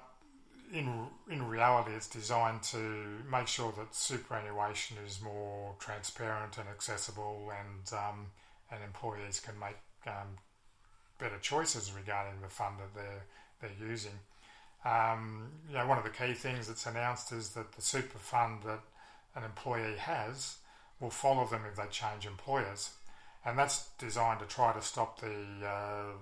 in 0.72 1.06
in 1.30 1.48
reality, 1.48 1.92
it's 1.92 2.06
designed 2.06 2.62
to 2.64 3.22
make 3.30 3.48
sure 3.48 3.72
that 3.78 3.94
superannuation 3.94 4.98
is 5.06 5.20
more 5.22 5.74
transparent 5.78 6.58
and 6.58 6.68
accessible, 6.68 7.50
and 7.58 7.98
um, 7.98 8.26
and 8.70 8.84
employees 8.84 9.40
can 9.40 9.58
make 9.58 9.78
um, 10.06 10.36
better 11.18 11.38
choices 11.40 11.92
regarding 11.92 12.40
the 12.42 12.48
fund 12.48 12.76
that 12.78 12.94
they're 12.94 13.24
they're 13.60 13.88
using. 13.88 14.18
Um, 14.84 15.50
you 15.68 15.76
know, 15.76 15.86
one 15.86 15.98
of 15.98 16.04
the 16.04 16.10
key 16.10 16.34
things 16.34 16.68
that's 16.68 16.86
announced 16.86 17.32
is 17.32 17.50
that 17.50 17.72
the 17.72 17.82
super 17.82 18.18
fund 18.18 18.62
that 18.64 18.80
an 19.34 19.44
employee 19.44 19.96
has 19.98 20.56
will 21.00 21.10
follow 21.10 21.46
them 21.46 21.62
if 21.68 21.76
they 21.76 21.86
change 21.90 22.26
employers. 22.26 22.90
And 23.44 23.58
that's 23.58 23.88
designed 23.98 24.40
to 24.40 24.46
try 24.46 24.72
to 24.72 24.82
stop 24.82 25.20
the, 25.20 25.66
uh, 25.66 26.12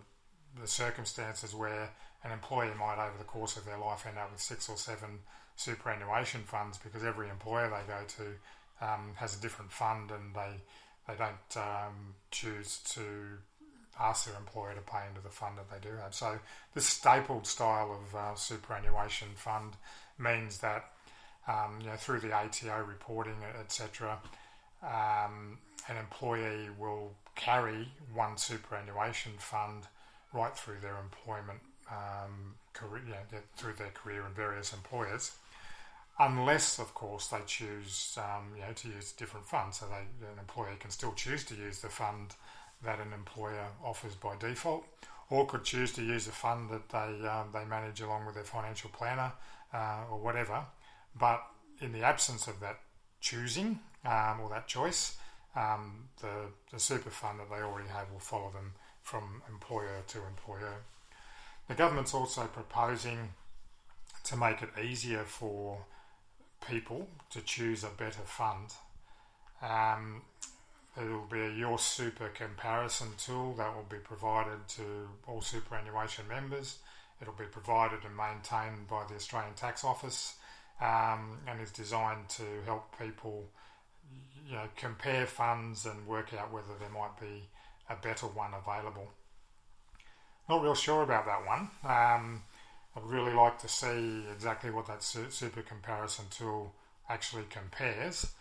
the 0.61 0.67
circumstances 0.67 1.55
where 1.55 1.91
an 2.25 2.31
employee 2.33 2.71
might, 2.79 3.05
over 3.05 3.19
the 3.19 3.25
course 3.25 3.57
of 3.57 3.65
their 3.65 3.79
life, 3.79 4.07
end 4.07 4.19
up 4.19 4.31
with 4.31 4.41
six 4.41 4.69
or 4.69 4.77
seven 4.77 5.21
superannuation 5.57 6.43
funds 6.43 6.79
because 6.79 7.03
every 7.03 7.29
employer 7.29 7.69
they 7.69 7.93
go 7.93 8.01
to 8.07 8.87
um, 8.87 9.13
has 9.17 9.37
a 9.37 9.41
different 9.41 9.73
fund 9.73 10.11
and 10.13 10.35
they, 10.35 10.63
they 11.09 11.15
don't 11.19 11.57
um, 11.57 12.15
choose 12.31 12.79
to 12.91 13.03
ask 14.01 14.27
their 14.27 14.39
employer 14.39 14.75
to 14.75 14.81
pay 14.81 15.03
into 15.09 15.21
the 15.21 15.29
fund 15.29 15.57
that 15.59 15.69
they 15.71 15.89
do 15.89 15.97
have. 15.97 16.15
So, 16.15 16.39
this 16.75 16.87
stapled 16.87 17.49
style 17.49 17.91
of 18.01 18.15
uh, 18.15 18.35
superannuation 18.37 19.29
fund 19.35 19.75
means 20.19 20.59
that 20.59 20.85
um, 21.49 21.79
you 21.81 21.87
know, 21.89 21.97
through 21.97 22.21
the 22.21 22.33
ATO 22.33 22.85
reporting, 22.87 23.37
etc., 23.59 24.19
um, 24.83 25.59
an 25.89 25.97
employee 25.97 26.69
will 26.79 27.13
carry 27.35 27.89
one 28.13 28.37
superannuation 28.37 29.33
fund 29.39 29.85
right 30.33 30.57
through 30.57 30.81
their 30.81 30.99
employment 30.99 31.61
um, 31.91 32.55
career, 32.73 33.03
you 33.07 33.13
know, 33.13 33.41
through 33.57 33.73
their 33.75 33.91
career 33.91 34.25
in 34.27 34.33
various 34.35 34.73
employers, 34.73 35.33
unless, 36.19 36.79
of 36.79 36.95
course, 36.95 37.29
they 37.29 37.41
choose 37.47 38.19
um, 38.19 38.53
you 38.55 38.63
know, 38.63 38.73
to 38.75 38.89
use 38.89 39.13
different 39.13 39.47
fund. 39.47 39.73
So 39.73 39.87
they, 39.87 40.27
an 40.27 40.39
employee 40.39 40.77
can 40.79 40.91
still 40.91 41.13
choose 41.13 41.45
to 41.45 41.55
use 41.55 41.81
the 41.81 41.89
fund 41.89 42.35
that 42.85 43.01
an 43.01 43.13
employer 43.13 43.67
offers 43.83 44.15
by 44.15 44.37
default, 44.39 44.85
or 45.31 45.47
could 45.47 45.65
choose 45.65 45.93
to 45.95 46.03
use 46.03 46.27
a 46.27 46.33
fund 46.33 46.71
that 46.71 46.89
they 46.89 47.27
um, 47.29 47.49
they 47.53 47.65
manage 47.65 48.01
along 48.01 48.27
with 48.27 48.35
their 48.35 48.45
financial 48.45 48.91
planner 48.91 49.33
uh, 49.75 50.05
or 50.11 50.19
whatever. 50.19 50.65
But 51.19 51.43
in 51.81 51.93
the 51.93 52.03
absence 52.03 52.47
of 52.47 52.61
that 52.61 52.79
choosing, 53.21 53.81
um, 54.05 54.41
or 54.43 54.49
that 54.51 54.67
choice, 54.69 55.17
um, 55.57 56.09
the, 56.21 56.51
the 56.73 56.79
super 56.79 57.11
fund 57.11 57.41
that 57.41 57.51
they 57.51 57.63
already 57.63 57.89
have 57.89 58.11
will 58.11 58.21
follow 58.21 58.51
them 58.51 58.73
from 59.03 59.43
employer 59.49 60.03
to 60.09 60.19
employer. 60.27 60.83
The 61.69 61.75
government's 61.75 62.15
also 62.15 62.45
proposing 62.45 63.31
to 64.25 64.37
make 64.37 64.63
it 64.63 64.71
easier 64.83 65.25
for 65.25 65.85
people 66.67 67.09
to 67.31 67.41
choose 67.41 67.85
a 67.85 67.89
better 67.89 68.23
fund. 68.25 68.73
Um, 69.63 70.23
will 71.07 71.27
be 71.31 71.41
a 71.41 71.51
Your 71.51 71.79
Super 71.79 72.29
comparison 72.29 73.09
tool 73.19 73.55
that 73.55 73.75
will 73.75 73.87
be 73.89 73.99
provided 73.99 74.67
to 74.69 74.83
all 75.27 75.41
superannuation 75.41 76.27
members. 76.29 76.79
It'll 77.21 77.35
be 77.35 77.45
provided 77.45 78.01
and 78.05 78.17
maintained 78.17 78.89
by 78.89 79.05
the 79.09 79.15
Australian 79.15 79.55
Tax 79.55 79.85
Office 79.85 80.37
um, 80.81 81.39
and 81.47 81.61
is 81.61 81.71
designed 81.71 82.29
to 82.31 82.45
help 82.65 82.99
people 82.99 83.45
you 84.47 84.55
know, 84.55 84.69
compare 84.77 85.27
funds 85.27 85.87
and 85.87 86.07
work 86.07 86.33
out 86.35 86.53
whether 86.53 86.75
there 86.79 86.89
might 86.89 87.19
be 87.21 87.45
a 87.91 87.97
better 87.97 88.27
one 88.27 88.53
available. 88.55 89.09
Not 90.49 90.63
real 90.63 90.75
sure 90.75 91.03
about 91.03 91.27
that 91.27 91.47
one. 91.47 91.71
Um, 91.85 92.43
I'd 92.97 93.05
really 93.05 93.35
like 93.35 93.59
to 93.59 93.69
see 93.69 94.25
exactly 94.33 94.71
what 94.71 94.87
that 94.87 95.03
super 95.03 95.63
comparison 95.63 96.25
tool 96.31 96.75
actually 97.09 97.45
compares, 97.51 98.33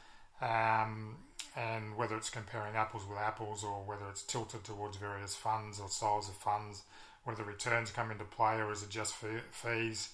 um, 0.42 1.18
and 1.56 1.96
whether 1.98 2.16
it's 2.16 2.30
comparing 2.30 2.76
apples 2.76 3.04
with 3.08 3.18
apples 3.18 3.64
or 3.64 3.84
whether 3.84 4.08
it's 4.10 4.24
tilted 4.24 4.64
towards 4.64 4.98
various 4.98 5.36
funds 5.36 5.80
or 5.80 5.90
styles 5.90 6.30
of 6.30 6.36
funds, 6.36 6.84
whether 7.24 7.44
returns 7.44 7.92
come 7.92 8.12
into 8.12 8.24
play 8.24 8.56
or 8.56 8.72
is 8.72 8.84
it 8.84 8.90
just 8.90 9.16
fees. 9.52 10.10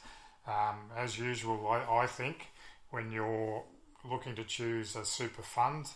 Um, 0.47 0.89
as 0.97 1.17
usual, 1.17 1.67
I, 1.67 2.03
I 2.03 2.07
think 2.07 2.47
when 2.89 3.11
you're 3.11 3.63
looking 4.09 4.35
to 4.35 4.43
choose 4.43 4.95
a 4.95 5.05
super 5.05 5.41
fund, 5.41 5.87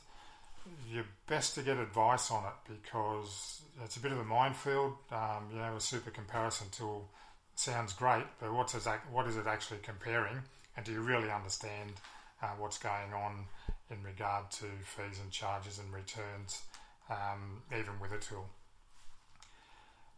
you're 0.90 1.06
best 1.28 1.56
to 1.56 1.62
get 1.62 1.78
advice 1.78 2.32
on 2.32 2.44
it 2.46 2.74
because 2.74 3.62
it's 3.84 3.98
a 3.98 4.00
bit 4.00 4.12
of 4.12 4.20
a 4.20 4.24
minefield. 4.24 4.94
Um, 5.12 5.50
you 5.52 5.60
know, 5.60 5.76
a 5.76 5.82
super 5.82 6.12
comparison 6.12 6.68
tool 6.72 7.08
sounds 7.56 7.94
great, 7.94 8.26
but 8.40 8.54
what's 8.54 8.74
it, 8.74 8.84
what 9.12 9.28
is 9.28 9.38
it 9.38 9.48
actually 9.48 9.80
comparing? 9.82 10.38
And 10.76 10.86
do 10.86 10.92
you 10.92 11.02
really 11.02 11.32
understand 11.32 11.94
uh, 12.42 12.50
what's 12.58 12.78
going 12.78 13.14
on 13.14 13.46
in 13.90 14.04
regard 14.04 14.52
to 14.52 14.66
fees 14.84 15.20
and 15.22 15.32
charges 15.32 15.80
and 15.80 15.92
returns, 15.92 16.62
um, 17.10 17.64
even 17.72 18.00
with 18.00 18.12
a 18.12 18.20
tool? 18.20 18.48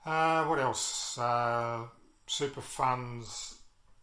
Uh, 0.05 0.45
what 0.45 0.59
else? 0.59 1.17
Uh, 1.17 1.83
super 2.27 2.61
funds 2.61 3.55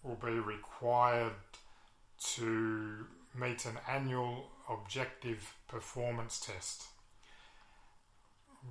will 0.03 0.19
be 0.23 0.39
required 0.39 1.33
to 2.19 3.07
meet 3.39 3.65
an 3.65 3.79
annual 3.89 4.51
objective 4.69 5.55
performance 5.69 6.41
test. 6.41 6.85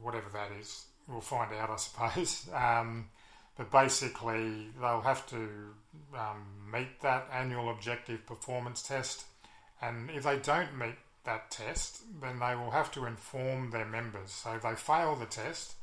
Whatever 0.02 0.30
that 0.34 0.52
is, 0.60 0.86
we'll 1.08 1.22
find 1.22 1.54
out, 1.54 1.70
I 1.70 1.76
suppose. 1.78 2.50
Um, 2.54 3.10
but 3.58 3.72
basically, 3.72 4.68
they'll 4.80 5.02
have 5.02 5.26
to 5.28 5.48
um, 6.18 6.46
meet 6.72 7.02
that 7.02 7.28
annual 7.32 7.70
objective 7.70 8.26
performance 8.26 8.82
test, 8.82 9.26
and 9.82 10.10
if 10.10 10.24
they 10.24 10.38
don't 10.40 10.78
meet 10.78 10.96
that 11.24 11.52
test, 11.52 12.02
then 12.22 12.40
they 12.40 12.56
will 12.56 12.72
have 12.72 12.92
to 12.92 13.06
inform 13.06 13.72
their 13.72 13.86
members. 13.86 14.32
So 14.32 14.56
if 14.56 14.64
they 14.64 14.76
fail 14.76 15.16
the 15.16 15.26
test, 15.26 15.76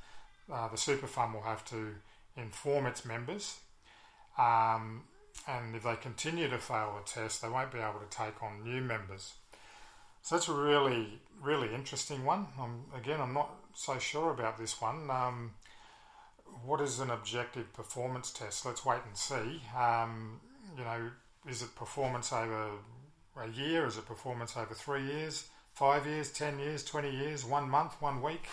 uh, 0.53 0.69
the 0.69 0.77
super 0.77 1.07
fund 1.07 1.35
will 1.35 1.43
have 1.43 1.65
to 1.67 1.95
inform 2.37 2.87
its 2.87 3.05
members. 3.05 3.59
Um, 4.39 5.05
and 5.47 5.75
if 5.75 5.83
they 5.83 5.97
continue 5.97 6.49
to 6.49 6.59
fail 6.59 6.99
the 6.99 7.11
test, 7.11 7.43
they 7.43 7.49
won't 7.49 7.73
be 7.73 7.79
able 7.79 8.01
to 8.01 8.17
take 8.17 8.43
on 8.43 8.63
new 8.65 8.81
members. 8.81 9.35
So 10.23 10.37
that's 10.37 10.49
a 10.49 10.53
really, 10.53 11.21
really 11.41 11.75
interesting 11.75 12.25
one. 12.25 12.47
Again, 12.97 13.21
I'm 13.21 13.35
not 13.35 13.51
so 13.75 13.99
sure 13.99 14.31
about 14.31 14.59
this 14.59 14.81
one. 14.81 15.11
Um, 15.11 15.55
what 16.65 16.81
is 16.81 17.01
an 17.01 17.11
objective 17.11 17.73
performance 17.73 18.31
test? 18.31 18.65
Let's 18.65 18.85
wait 18.85 19.01
and 19.07 19.17
see. 19.17 19.63
Um, 19.77 20.41
you 20.79 20.85
know, 20.85 21.11
is 21.49 21.63
it 21.63 21.75
performance 21.75 22.33
over 22.33 22.71
a 23.41 23.49
year? 23.49 23.87
Is 23.87 23.99
it 23.99 24.07
performance 24.07 24.57
over 24.57 24.75
three 24.75 25.05
years, 25.05 25.49
five 25.75 26.07
years, 26.07 26.31
ten 26.31 26.59
years, 26.59 26.85
twenty 26.85 27.11
years, 27.11 27.45
one 27.45 27.69
month, 27.69 27.95
one 28.01 28.23
week? 28.23 28.47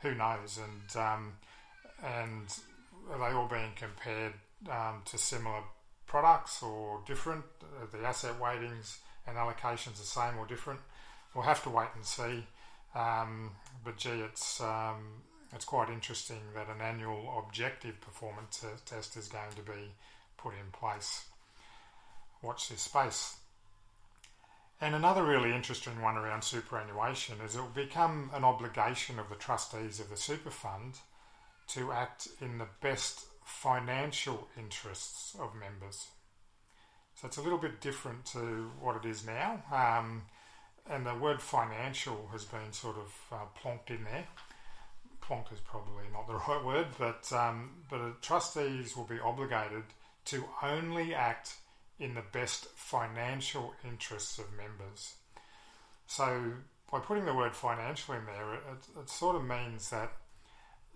Who 0.00 0.14
knows? 0.14 0.58
And 0.58 1.02
um, 1.02 1.32
and 2.02 2.46
are 3.12 3.18
they 3.18 3.36
all 3.36 3.48
being 3.48 3.72
compared 3.76 4.32
um, 4.70 5.02
to 5.06 5.18
similar 5.18 5.62
products 6.10 6.60
or 6.60 7.00
different? 7.06 7.44
Are 7.80 7.86
the 7.86 8.04
asset 8.04 8.34
weightings 8.40 8.98
and 9.28 9.36
allocations 9.36 9.98
the 9.98 10.10
same 10.18 10.36
or 10.38 10.46
different? 10.46 10.80
We'll 11.34 11.44
have 11.44 11.62
to 11.62 11.70
wait 11.70 11.90
and 11.94 12.04
see. 12.04 12.44
Um, 12.96 13.52
but 13.84 13.96
gee, 13.96 14.10
it's 14.10 14.60
um, 14.60 15.22
it's 15.54 15.64
quite 15.64 15.88
interesting 15.88 16.40
that 16.56 16.66
an 16.68 16.82
annual 16.82 17.44
objective 17.46 18.00
performance 18.00 18.64
test 18.84 19.16
is 19.16 19.28
going 19.28 19.52
to 19.54 19.62
be 19.62 19.92
put 20.36 20.54
in 20.54 20.72
place. 20.72 21.26
Watch 22.42 22.68
this 22.68 22.82
space. 22.82 23.36
And 24.80 24.94
another 24.94 25.22
really 25.22 25.54
interesting 25.54 26.00
one 26.02 26.16
around 26.16 26.42
superannuation 26.42 27.36
is 27.44 27.54
it 27.54 27.60
will 27.60 27.68
become 27.68 28.30
an 28.34 28.44
obligation 28.44 29.18
of 29.18 29.28
the 29.28 29.34
trustees 29.36 30.00
of 30.00 30.08
the 30.08 30.16
super 30.16 30.50
fund 30.50 30.94
to 31.68 31.92
act 31.92 32.28
in 32.40 32.58
the 32.58 32.66
best 32.80 33.26
financial 33.50 34.48
interests 34.56 35.36
of 35.38 35.54
members. 35.54 36.06
So 37.14 37.26
it's 37.26 37.36
a 37.36 37.42
little 37.42 37.58
bit 37.58 37.80
different 37.80 38.24
to 38.26 38.70
what 38.80 38.96
it 38.96 39.08
is 39.08 39.26
now. 39.26 39.62
Um, 39.70 40.22
and 40.88 41.04
the 41.04 41.14
word 41.14 41.42
financial 41.42 42.28
has 42.32 42.44
been 42.44 42.72
sort 42.72 42.96
of 42.96 43.12
uh, 43.30 43.44
plonked 43.60 43.90
in 43.90 44.04
there. 44.04 44.26
Plonk 45.20 45.52
is 45.52 45.60
probably 45.60 46.04
not 46.12 46.26
the 46.26 46.34
right 46.48 46.64
word, 46.64 46.86
but 46.98 47.30
um, 47.32 47.70
but 47.90 48.22
trustees 48.22 48.96
will 48.96 49.04
be 49.04 49.20
obligated 49.20 49.84
to 50.26 50.44
only 50.62 51.14
act 51.14 51.56
in 51.98 52.14
the 52.14 52.24
best 52.32 52.66
financial 52.76 53.74
interests 53.84 54.38
of 54.38 54.46
members. 54.56 55.14
So 56.06 56.52
by 56.90 57.00
putting 57.00 57.26
the 57.26 57.34
word 57.34 57.54
financial 57.54 58.14
in 58.14 58.24
there, 58.24 58.54
it, 58.54 59.00
it 59.00 59.10
sort 59.10 59.36
of 59.36 59.44
means 59.44 59.90
that 59.90 60.10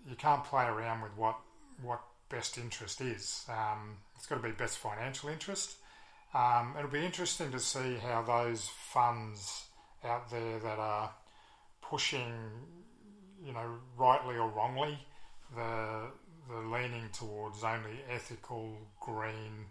you 0.09 0.15
can't 0.15 0.43
play 0.43 0.65
around 0.65 1.01
with 1.01 1.15
what 1.15 1.37
what 1.81 2.01
best 2.29 2.57
interest 2.57 3.01
is. 3.01 3.45
Um, 3.49 3.97
it's 4.15 4.25
got 4.25 4.35
to 4.35 4.41
be 4.41 4.51
best 4.51 4.77
financial 4.77 5.29
interest. 5.29 5.75
Um, 6.33 6.75
it'll 6.77 6.91
be 6.91 7.05
interesting 7.05 7.51
to 7.51 7.59
see 7.59 7.95
how 7.95 8.21
those 8.21 8.67
funds 8.67 9.65
out 10.03 10.29
there 10.29 10.59
that 10.59 10.79
are 10.79 11.11
pushing, 11.81 12.33
you 13.43 13.53
know, 13.53 13.75
rightly 13.97 14.35
or 14.35 14.49
wrongly, 14.49 14.97
the 15.55 16.11
the 16.47 16.59
leaning 16.59 17.09
towards 17.11 17.63
only 17.63 18.01
ethical, 18.07 18.77
green, 18.99 19.65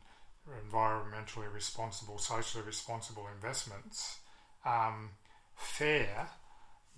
environmentally 0.68 1.52
responsible, 1.52 2.18
socially 2.18 2.64
responsible 2.64 3.28
investments 3.32 4.18
um, 4.64 5.10
fair, 5.54 6.28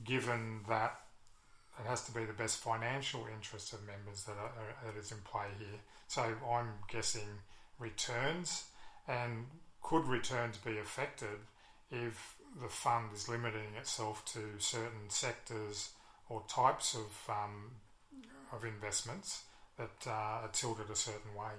given 0.05 0.61
that 0.69 1.01
it 1.79 1.87
has 1.87 2.03
to 2.07 2.12
be 2.12 2.25
the 2.25 2.33
best 2.33 2.59
financial 2.59 3.27
interests 3.33 3.73
of 3.73 3.81
members 3.87 4.25
that, 4.25 4.37
are, 4.37 4.53
that 4.85 4.99
is 4.99 5.12
in 5.12 5.19
play 5.19 5.47
here. 5.59 5.79
So 6.09 6.23
I'm 6.51 6.69
guessing 6.89 7.29
returns, 7.79 8.65
and 9.07 9.47
could 9.83 10.07
returns 10.07 10.57
be 10.59 10.79
affected 10.79 11.39
if 11.91 12.37
the 12.61 12.69
fund 12.69 13.11
is 13.15 13.29
limiting 13.29 13.75
itself 13.79 14.25
to 14.33 14.41
certain 14.59 15.09
sectors 15.09 15.91
or 16.29 16.43
types 16.49 16.95
of 16.95 17.35
um, 17.35 17.71
of 18.53 18.65
investments 18.65 19.43
that 19.77 20.07
uh, 20.07 20.45
are 20.45 20.51
tilted 20.53 20.91
a 20.91 20.97
certain 20.97 21.35
way. 21.37 21.53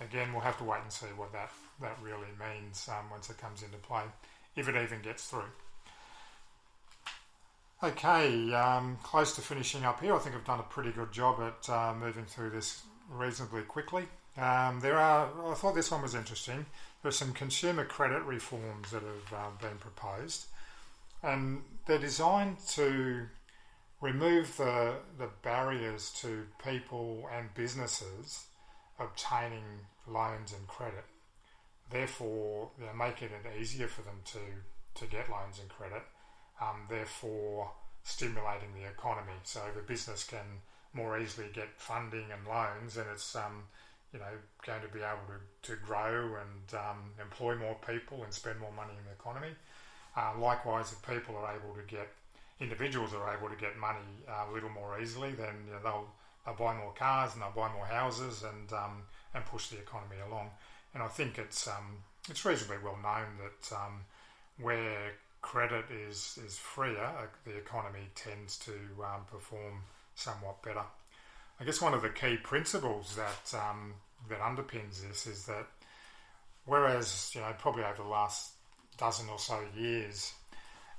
Again, 0.00 0.32
we'll 0.32 0.42
have 0.42 0.58
to 0.58 0.64
wait 0.64 0.80
and 0.82 0.92
see 0.92 1.06
what 1.16 1.32
that, 1.32 1.50
that 1.80 1.96
really 2.02 2.28
means 2.38 2.88
um, 2.88 3.10
once 3.10 3.30
it 3.30 3.38
comes 3.38 3.62
into 3.62 3.78
play, 3.78 4.02
if 4.54 4.68
it 4.68 4.76
even 4.76 5.00
gets 5.02 5.26
through. 5.26 5.50
Okay, 7.80 8.52
um, 8.54 8.98
close 9.04 9.36
to 9.36 9.40
finishing 9.40 9.84
up 9.84 10.00
here. 10.00 10.12
I 10.12 10.18
think 10.18 10.34
I've 10.34 10.44
done 10.44 10.58
a 10.58 10.64
pretty 10.64 10.90
good 10.90 11.12
job 11.12 11.40
at 11.40 11.70
uh, 11.70 11.94
moving 11.94 12.24
through 12.24 12.50
this 12.50 12.82
reasonably 13.08 13.62
quickly. 13.62 14.08
Um, 14.36 14.80
there 14.80 14.98
are, 14.98 15.28
I 15.48 15.54
thought 15.54 15.76
this 15.76 15.88
one 15.88 16.02
was 16.02 16.16
interesting. 16.16 16.66
There 17.02 17.10
are 17.10 17.12
some 17.12 17.32
consumer 17.32 17.84
credit 17.84 18.24
reforms 18.24 18.90
that 18.90 19.02
have 19.02 19.32
uh, 19.32 19.50
been 19.62 19.78
proposed, 19.78 20.46
and 21.22 21.62
they're 21.86 22.00
designed 22.00 22.56
to 22.70 23.26
remove 24.00 24.56
the, 24.56 24.94
the 25.16 25.28
barriers 25.42 26.10
to 26.22 26.46
people 26.64 27.28
and 27.32 27.54
businesses 27.54 28.46
obtaining 28.98 29.86
loans 30.08 30.52
and 30.52 30.66
credit. 30.66 31.04
Therefore, 31.92 32.70
know, 32.86 32.92
making 32.92 33.28
it 33.28 33.60
easier 33.60 33.86
for 33.86 34.02
them 34.02 34.20
to, 34.24 34.40
to 34.96 35.06
get 35.06 35.30
loans 35.30 35.60
and 35.60 35.68
credit 35.68 36.02
um, 36.60 36.86
therefore 36.88 37.70
stimulating 38.04 38.72
the 38.74 38.88
economy. 38.88 39.38
So 39.44 39.60
the 39.74 39.82
business 39.82 40.24
can 40.24 40.62
more 40.92 41.18
easily 41.18 41.48
get 41.52 41.68
funding 41.76 42.26
and 42.32 42.46
loans, 42.46 42.96
and 42.96 43.06
it's 43.12 43.36
um, 43.36 43.64
you 44.12 44.18
know 44.18 44.34
going 44.66 44.82
to 44.82 44.88
be 44.88 45.00
able 45.00 45.26
to, 45.28 45.70
to 45.70 45.78
grow 45.84 46.36
and 46.36 46.78
um, 46.80 47.12
employ 47.20 47.56
more 47.56 47.76
people 47.86 48.24
and 48.24 48.32
spend 48.32 48.58
more 48.58 48.72
money 48.72 48.92
in 48.98 49.04
the 49.04 49.12
economy. 49.12 49.54
Uh, 50.16 50.32
likewise, 50.38 50.92
if 50.92 51.06
people 51.06 51.36
are 51.36 51.54
able 51.54 51.74
to 51.74 51.82
get 51.86 52.08
individuals 52.60 53.14
are 53.14 53.36
able 53.36 53.48
to 53.48 53.56
get 53.56 53.76
money 53.78 54.24
uh, 54.28 54.50
a 54.50 54.52
little 54.52 54.70
more 54.70 55.00
easily, 55.00 55.30
then 55.32 55.54
you 55.66 55.72
know, 55.72 55.78
they'll, 55.82 56.08
they'll 56.44 56.54
buy 56.54 56.76
more 56.76 56.92
cars 56.92 57.32
and 57.34 57.42
they'll 57.42 57.50
buy 57.50 57.72
more 57.72 57.86
houses 57.86 58.42
and 58.42 58.72
um, 58.72 59.02
and 59.34 59.44
push 59.44 59.68
the 59.68 59.78
economy 59.78 60.16
along. 60.26 60.50
And 60.94 61.02
I 61.02 61.08
think 61.08 61.38
it's 61.38 61.68
um, 61.68 62.02
it's 62.28 62.44
reasonably 62.44 62.78
well 62.82 62.98
known 63.02 63.26
that 63.42 63.76
um, 63.76 64.00
where 64.60 65.12
credit 65.40 65.84
is, 65.90 66.38
is 66.44 66.58
freer, 66.58 66.98
uh, 66.98 67.26
the 67.44 67.56
economy 67.56 68.08
tends 68.14 68.58
to 68.58 68.72
um, 69.02 69.22
perform 69.30 69.82
somewhat 70.14 70.62
better. 70.62 70.84
I 71.60 71.64
guess 71.64 71.80
one 71.80 71.94
of 71.94 72.02
the 72.02 72.10
key 72.10 72.36
principles 72.36 73.16
that 73.16 73.58
um, 73.58 73.94
that 74.28 74.40
underpins 74.40 75.06
this 75.06 75.26
is 75.26 75.46
that 75.46 75.66
whereas 76.66 77.32
you 77.34 77.40
know 77.40 77.52
probably 77.58 77.82
over 77.82 78.02
the 78.02 78.08
last 78.08 78.52
dozen 78.96 79.28
or 79.28 79.38
so 79.38 79.60
years, 79.76 80.32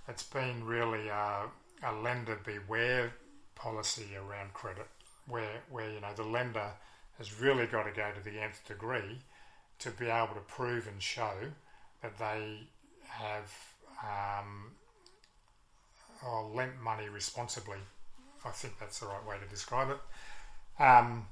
it's 0.07 0.23
been 0.23 0.65
really 0.65 1.07
a, 1.07 1.43
a 1.83 1.93
lender 2.01 2.39
beware 2.43 3.13
policy 3.55 4.15
around 4.17 4.53
credit, 4.53 4.87
where 5.27 5.61
where 5.69 5.91
you 5.91 6.01
know 6.01 6.13
the 6.15 6.23
lender 6.23 6.71
has 7.17 7.39
really 7.39 7.65
got 7.65 7.83
to 7.83 7.91
go 7.91 8.09
to 8.11 8.23
the 8.23 8.41
nth 8.41 8.65
degree 8.67 9.19
to 9.79 9.91
be 9.91 10.07
able 10.07 10.33
to 10.33 10.41
prove 10.47 10.87
and 10.87 11.01
show 11.01 11.33
that 12.01 12.17
they 12.17 12.67
have 13.07 13.51
um, 14.03 14.71
or 16.25 16.49
lent 16.53 16.81
money 16.81 17.09
responsibly. 17.09 17.77
I 18.45 18.49
think 18.49 18.79
that's 18.79 18.99
the 18.99 19.07
right 19.07 19.25
way 19.27 19.35
to 19.43 19.49
describe 19.49 19.89
it. 19.89 20.81
Um, 20.81 21.27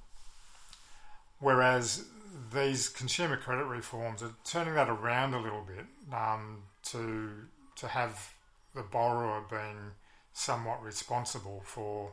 whereas 1.40 2.06
these 2.54 2.90
consumer 2.90 3.38
credit 3.38 3.66
reforms 3.66 4.22
are 4.22 4.34
turning 4.44 4.76
that 4.76 4.90
around 4.90 5.34
a 5.34 5.42
little 5.42 5.66
bit 5.66 5.86
um, 6.14 6.64
to 6.84 7.32
to 7.78 7.88
have 7.88 8.34
the 8.76 8.82
borrower 8.82 9.44
being 9.50 9.92
somewhat 10.34 10.84
responsible 10.84 11.62
for 11.64 12.12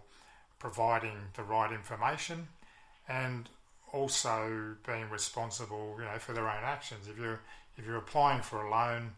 providing 0.59 1.17
the 1.35 1.43
right 1.43 1.73
information 1.73 2.49
and 3.09 3.49
also 3.93 4.77
being 4.87 5.09
responsible, 5.11 5.95
you 5.99 6.05
know, 6.05 6.19
for 6.19 6.33
their 6.33 6.49
own 6.49 6.65
actions. 6.65 7.09
If 7.09 7.19
you're 7.19 7.41
if 7.77 7.85
you're 7.85 7.97
applying 7.97 8.43
for 8.43 8.63
a 8.63 8.71
loan 8.71 9.13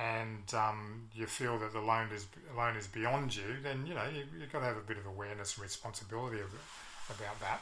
and 0.00 0.54
um, 0.54 1.08
you 1.14 1.26
feel 1.26 1.58
that 1.58 1.72
the 1.72 1.80
loan 1.80 2.08
is 2.14 2.26
loan 2.56 2.76
is 2.76 2.86
beyond 2.86 3.36
you, 3.36 3.56
then 3.62 3.84
you 3.86 3.94
know 3.94 4.04
you, 4.12 4.24
have 4.40 4.52
got 4.52 4.60
to 4.60 4.64
have 4.64 4.76
a 4.76 4.86
bit 4.86 4.96
of 4.96 5.06
awareness 5.06 5.56
and 5.56 5.62
responsibility 5.62 6.40
of, 6.40 6.48
about 7.10 7.38
that. 7.40 7.60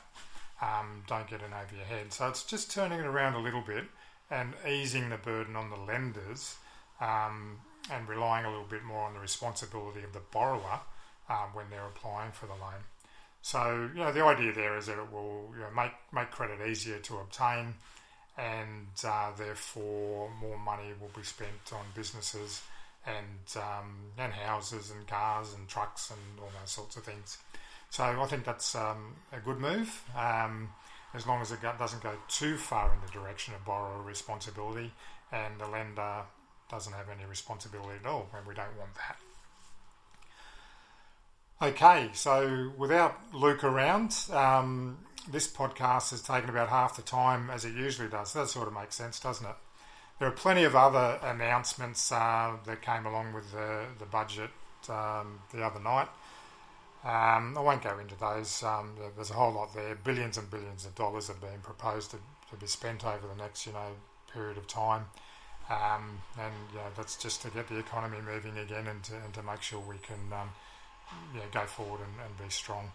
Um, 0.61 1.03
don't 1.07 1.29
get 1.29 1.41
in 1.41 1.53
over 1.53 1.75
your 1.75 1.85
head. 1.85 2.13
So 2.13 2.29
it's 2.29 2.45
just 2.45 2.71
turning 2.71 2.99
it 2.99 3.07
around 3.07 3.35
a 3.35 3.41
little 3.41 3.63
bit 3.63 3.85
and 4.31 4.53
easing 4.69 5.09
the 5.09 5.17
burden 5.17 5.57
on 5.57 5.71
the 5.71 5.77
lenders 5.77 6.57
um, 7.01 7.59
and 7.91 8.09
relying 8.09 8.45
a 8.45 8.51
little 8.51 8.67
bit 8.67 8.83
more 8.83 9.05
on 9.05 9.15
the 9.15 9.21
responsibility 9.21 10.03
of 10.03 10.13
the 10.13 10.21
borrower 10.33 10.81
um, 11.29 11.51
when 11.55 11.67
they're 11.71 11.87
applying 11.87 12.33
for 12.33 12.47
the 12.47 12.53
loan. 12.53 12.83
So 13.43 13.89
you 13.95 14.01
know 14.01 14.13
the 14.13 14.25
idea 14.25 14.53
there 14.53 14.77
is 14.77 14.87
that 14.87 14.99
it 14.99 15.13
will 15.13 15.51
you 15.55 15.61
know, 15.61 15.71
make 15.75 15.93
make 16.13 16.31
credit 16.31 16.65
easier 16.67 16.99
to 16.99 17.19
obtain 17.19 17.75
and 18.39 18.89
uh, 19.05 19.31
therefore 19.37 20.31
more 20.41 20.59
money 20.59 20.93
will 21.01 21.11
be 21.17 21.25
spent 21.25 21.73
on 21.73 21.85
businesses 21.95 22.63
and 23.07 23.57
um, 23.57 23.97
and 24.19 24.33
houses 24.33 24.91
and 24.91 25.07
cars 25.07 25.55
and 25.55 25.69
trucks 25.69 26.11
and 26.11 26.21
all 26.41 26.51
those 26.61 26.71
sorts 26.71 26.97
of 26.97 27.05
things. 27.05 27.39
So 27.91 28.05
I 28.05 28.27
think 28.27 28.45
that's 28.45 28.75
um, 28.75 29.17
a 29.33 29.41
good 29.41 29.59
move, 29.59 30.05
um, 30.17 30.69
as 31.15 31.27
long 31.27 31.41
as 31.41 31.53
it 31.53 31.59
doesn't 31.79 32.03
go 32.03 32.13
too 32.29 32.57
far 32.57 32.93
in 32.93 33.01
the 33.01 33.13
direction 33.13 33.55
of 33.55 33.65
borrower 33.65 34.03
responsibility 34.03 34.93
and 35.33 35.59
the 35.59 35.67
lender 35.67 36.23
doesn't 36.71 36.93
have 36.93 37.09
any 37.09 37.25
responsibility 37.25 37.99
at 38.03 38.07
all, 38.07 38.29
and 38.37 38.47
we 38.47 38.55
don't 38.55 38.77
want 38.79 38.95
that. 38.95 39.17
Okay, 41.61 42.11
so 42.13 42.73
without 42.77 43.19
Luke 43.35 43.65
around, 43.65 44.15
um, 44.33 44.99
this 45.31 45.49
podcast 45.51 46.11
has 46.11 46.23
taken 46.23 46.51
about 46.51 46.69
half 46.69 46.97
the 46.97 47.03
time 47.03 47.51
as 47.51 47.65
it 47.65 47.75
usually 47.75 48.09
does. 48.09 48.33
That 48.33 48.49
sort 48.49 48.69
of 48.69 48.75
makes 48.75 48.95
sense, 48.95 49.21
doesn't 49.21 49.47
it? 49.47 49.57
There 50.19 50.29
are 50.29 50.33
plenty 50.33 50.65
of 50.65 50.75
other 50.75 51.19
announcements 51.23 52.11
uh, 52.11 52.57
that 52.67 52.83
came 52.83 53.07
along 53.07 53.35
with 53.35 53.53
the, 53.53 53.85
the 53.99 54.07
budget 54.07 54.51
um, 54.89 55.41
the 55.53 55.63
other 55.63 55.81
night. 55.81 56.09
Um, 57.05 57.57
I 57.57 57.61
won't 57.61 57.83
go 57.83 57.99
into 57.99 58.17
those. 58.19 58.63
Um, 58.65 58.95
there's 59.15 59.31
a 59.31 59.35
whole 59.35 59.53
lot 59.53 59.75
there. 59.75 59.95
Billions 59.95 60.37
and 60.37 60.51
billions 60.51 60.85
of 60.85 60.95
dollars 60.97 61.29
have 61.29 61.41
been 61.41 61.61
proposed 61.63 62.11
to, 62.11 62.17
to 62.51 62.57
be 62.57 62.67
spent 62.67 63.05
over 63.05 63.27
the 63.29 63.41
next, 63.41 63.67
you 63.67 63.73
know, 63.73 63.93
period 64.33 64.59
of 64.59 64.67
time. 64.67 65.05
Um, 65.71 66.23
and 66.39 66.55
know, 66.75 66.81
that's 66.97 67.17
just 67.17 67.43
to 67.43 67.51
get 67.51 67.69
the 67.69 67.79
economy 67.79 68.19
moving 68.25 68.57
again 68.57 68.87
and 68.87 69.03
to, 69.05 69.15
and 69.17 69.33
to 69.35 69.43
make 69.43 69.63
sure 69.63 69.79
we 69.81 69.99
can 69.99 70.33
um, 70.33 70.51
yeah, 71.35 71.43
go 71.53 71.67
forward 71.67 72.01
and, 72.01 72.27
and 72.27 72.39
be 72.39 72.51
strong. 72.51 72.91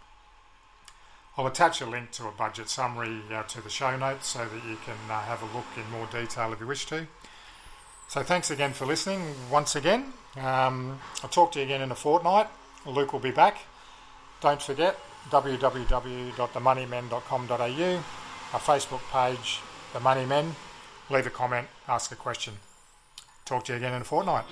I'll 1.38 1.48
attach 1.48 1.82
a 1.82 1.86
link 1.86 2.12
to 2.12 2.28
a 2.28 2.32
budget 2.32 2.70
summary 2.70 3.22
uh, 3.34 3.44
to 3.44 3.62
the 3.62 3.70
show 3.70 3.96
notes 3.98 4.28
so 4.28 4.40
that 4.40 4.70
you 4.70 4.78
can 4.86 4.96
uh, 5.10 5.22
have 5.22 5.42
a 5.42 5.46
look 5.56 5.66
in 5.76 5.90
more 5.92 6.06
detail 6.08 6.52
if 6.54 6.60
you 6.60 6.68
wish 6.68 6.86
to. 6.88 7.08
So 8.08 8.22
thanks 8.22 8.52
again 8.52 8.74
for 8.74 8.86
listening 8.86 9.34
once 9.52 9.76
again. 9.76 10.14
Um, 10.38 11.00
I'll 11.24 11.30
talk 11.30 11.52
to 11.54 11.60
you 11.60 11.66
again 11.66 11.82
in 11.82 11.90
a 11.92 11.96
fortnight. 11.96 12.48
Luke 12.86 13.14
will 13.14 13.20
be 13.20 13.32
back. 13.32 13.58
Don't 14.42 14.62
forget 14.62 15.00
www.themoneymen.com.au, 15.32 18.04
our 18.54 18.60
Facebook 18.60 19.02
page, 19.12 19.62
The 19.94 20.00
Money 20.00 20.26
Men. 20.26 20.56
Leave 21.10 21.26
a 21.26 21.32
comment, 21.32 21.68
ask 21.88 22.12
a 22.12 22.16
question. 22.16 22.54
Talk 23.46 23.66
to 23.66 23.74
you 23.74 23.78
again 23.78 23.94
in 23.94 24.02
a 24.02 24.06
fortnight. 24.06 24.46